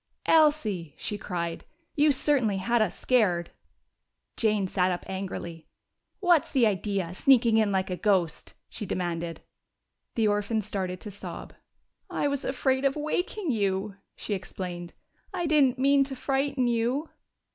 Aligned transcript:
"Elsie!" 0.25 0.95
she 0.97 1.15
cried. 1.15 1.63
"You 1.95 2.11
certainly 2.11 2.57
had 2.57 2.81
us 2.81 2.97
scared!" 2.97 3.51
Jane 4.35 4.67
sat 4.67 4.89
up 4.89 5.03
angrily. 5.07 5.67
"What's 6.19 6.49
the 6.51 6.65
idea, 6.65 7.13
sneaking 7.13 7.57
in 7.57 7.71
like 7.71 7.91
a 7.91 7.95
ghost?" 7.97 8.55
she 8.67 8.83
demanded. 8.87 9.41
The 10.15 10.27
orphan 10.27 10.61
started 10.61 10.99
to 11.01 11.11
sob. 11.11 11.53
"I 12.09 12.27
was 12.27 12.43
afraid 12.43 12.83
of 12.83 12.95
waking 12.95 13.51
you," 13.51 13.97
she 14.15 14.33
explained. 14.33 14.93
"I 15.35 15.45
didn't 15.45 15.77
mean 15.77 16.03
to 16.05 16.15
frighten 16.15 16.65
you." 16.65 17.09